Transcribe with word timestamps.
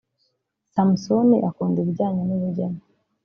Samson 0.73 1.29
akunda 1.49 1.77
ibijyanye 1.81 2.21
n’ubugeni 2.25 2.81